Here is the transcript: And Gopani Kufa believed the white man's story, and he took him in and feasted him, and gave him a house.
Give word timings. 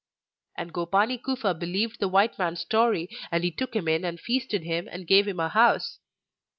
And 0.57 0.73
Gopani 0.73 1.19
Kufa 1.21 1.53
believed 1.53 1.99
the 1.99 2.07
white 2.07 2.39
man's 2.39 2.61
story, 2.61 3.07
and 3.31 3.43
he 3.43 3.51
took 3.51 3.75
him 3.75 3.87
in 3.87 4.03
and 4.03 4.19
feasted 4.19 4.63
him, 4.63 4.89
and 4.91 5.05
gave 5.05 5.27
him 5.27 5.39
a 5.39 5.47
house. 5.49 5.99